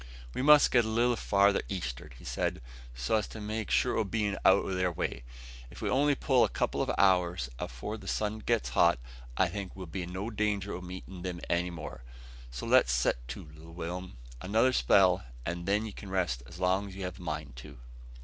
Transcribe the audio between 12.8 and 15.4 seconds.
set to, little Will'm! Another spell,